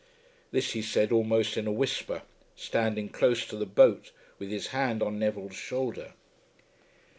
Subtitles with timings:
[0.49, 2.23] This he said, almost in a whisper,
[2.55, 6.13] standing close to the boat, with his hand on Neville's shoulder.